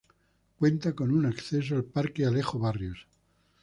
[0.57, 3.05] Cuenta con un acceso al Parque Alejo Barrios.